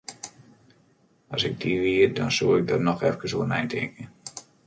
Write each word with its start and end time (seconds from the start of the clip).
As 1.33 1.41
ik 1.49 1.55
dy 1.63 1.73
wie, 1.83 2.05
dan 2.19 2.29
soe 2.37 2.57
ik 2.59 2.65
der 2.71 2.81
noch 2.87 3.01
efkes 3.09 3.35
oer 3.37 3.47
neitinke. 3.51 4.03